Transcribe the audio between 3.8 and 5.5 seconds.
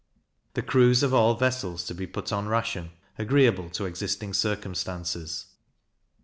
existing circumstances.